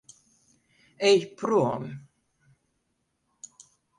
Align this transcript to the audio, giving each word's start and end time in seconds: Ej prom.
Ej 1.09 1.21
prom. 1.41 1.85